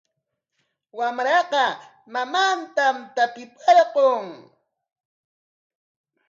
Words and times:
Wamraqa 0.97 1.65
mamantam 2.13 2.97
qatiparqun. 3.15 4.25